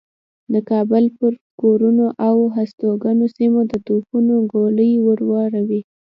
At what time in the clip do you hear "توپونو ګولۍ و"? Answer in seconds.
3.87-5.07